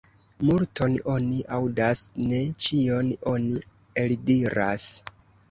[0.47, 2.01] Multon oni aŭdas,
[2.31, 3.61] ne ĉion oni
[4.07, 4.91] eldiras.